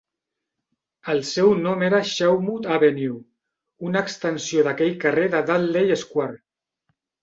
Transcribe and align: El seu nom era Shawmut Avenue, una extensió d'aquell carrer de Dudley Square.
El 1.13 1.21
seu 1.31 1.53
nom 1.65 1.83
era 1.89 1.99
Shawmut 2.13 2.67
Avenue, 2.79 3.21
una 3.93 4.05
extensió 4.09 4.67
d'aquell 4.73 5.01
carrer 5.09 5.31
de 5.39 5.47
Dudley 5.55 6.05
Square. 6.07 6.39